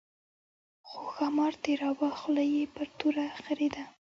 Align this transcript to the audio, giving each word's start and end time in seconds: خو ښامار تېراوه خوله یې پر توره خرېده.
خو 0.87 0.99
ښامار 1.15 1.53
تېراوه 1.63 2.09
خوله 2.19 2.43
یې 2.53 2.63
پر 2.75 2.85
توره 2.97 3.25
خرېده. 3.43 3.83